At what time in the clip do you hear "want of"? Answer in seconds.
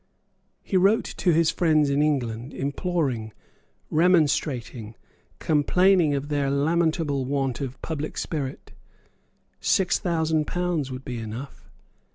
7.23-7.79